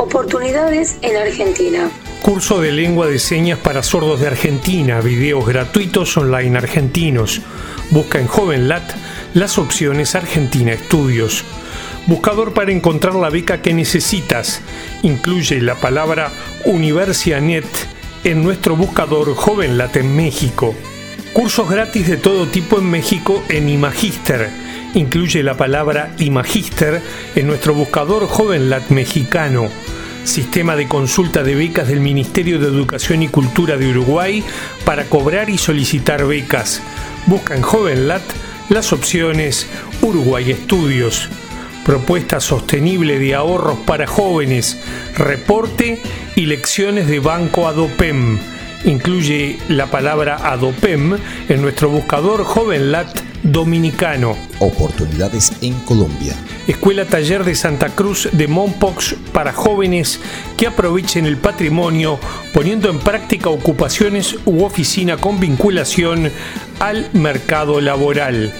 [0.00, 1.90] Oportunidades en Argentina.
[2.22, 7.42] Curso de lengua de señas para sordos de Argentina, videos gratuitos online argentinos.
[7.90, 8.94] Busca en JovenLat
[9.34, 11.44] las opciones Argentina Estudios.
[12.06, 14.62] Buscador para encontrar la beca que necesitas.
[15.02, 16.32] Incluye la palabra
[16.64, 17.66] Universianet
[18.24, 20.74] en nuestro buscador JovenLat en México.
[21.34, 24.48] Cursos gratis de todo tipo en México en Imagister.
[24.94, 27.02] Incluye la palabra Imagister
[27.36, 29.68] en nuestro buscador JovenLat mexicano
[30.24, 34.44] sistema de consulta de becas del Ministerio de Educación y Cultura de Uruguay
[34.84, 36.82] para cobrar y solicitar becas.
[37.26, 38.22] Busca en JovenLat
[38.68, 39.66] las opciones
[40.02, 41.28] Uruguay Estudios,
[41.84, 44.78] propuesta sostenible de ahorros para jóvenes,
[45.16, 46.00] reporte
[46.36, 48.38] y lecciones de Banco Adopem.
[48.84, 51.18] Incluye la palabra Adopem
[51.48, 54.36] en nuestro buscador JovenLat dominicano.
[54.58, 56.34] Oportunidades en Colombia.
[56.66, 60.20] Escuela Taller de Santa Cruz de Mompox para jóvenes
[60.56, 62.18] que aprovechen el patrimonio
[62.52, 66.30] poniendo en práctica ocupaciones u oficina con vinculación
[66.78, 68.52] al mercado laboral.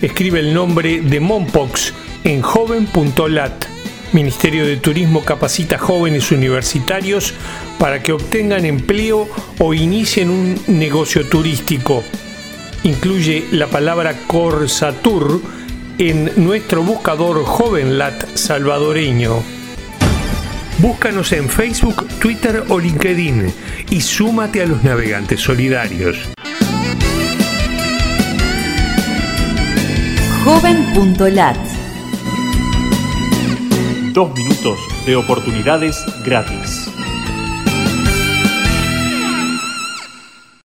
[0.00, 1.92] Escribe el nombre de Mompox
[2.24, 3.64] en joven.lat.
[4.12, 7.34] Ministerio de Turismo capacita jóvenes universitarios
[7.78, 9.28] para que obtengan empleo
[9.58, 12.02] o inicien un negocio turístico
[12.84, 15.40] incluye la palabra Corsatur
[15.98, 19.42] en nuestro buscador JovenLat salvadoreño.
[20.78, 23.52] Búscanos en Facebook, Twitter o LinkedIn
[23.90, 26.16] y súmate a los navegantes solidarios.
[30.44, 31.58] Joven.lat
[34.12, 36.90] Dos minutos de oportunidades gratis.